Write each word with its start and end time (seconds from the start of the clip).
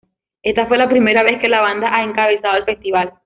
Esta 0.41 0.65
fue 0.65 0.79
la 0.79 0.89
primera 0.89 1.21
vez 1.21 1.39
que 1.39 1.47
la 1.47 1.61
banda 1.61 1.95
ha 1.95 2.03
encabezado 2.03 2.57
el 2.57 2.65
festival. 2.65 3.13